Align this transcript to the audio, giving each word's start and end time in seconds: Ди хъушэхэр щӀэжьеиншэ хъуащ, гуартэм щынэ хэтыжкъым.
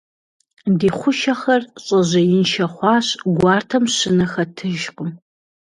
Ди 0.77 0.89
хъушэхэр 0.97 1.61
щӀэжьеиншэ 1.83 2.65
хъуащ, 2.73 3.07
гуартэм 3.37 3.83
щынэ 3.95 4.25
хэтыжкъым. 4.31 5.11